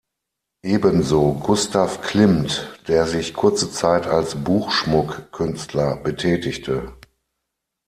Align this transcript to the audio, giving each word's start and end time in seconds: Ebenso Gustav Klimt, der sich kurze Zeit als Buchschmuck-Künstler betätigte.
Ebenso 0.63 1.33
Gustav 1.33 2.01
Klimt, 2.01 2.79
der 2.87 3.05
sich 3.05 3.35
kurze 3.35 3.71
Zeit 3.71 4.07
als 4.07 4.33
Buchschmuck-Künstler 4.43 5.97
betätigte. 5.97 6.93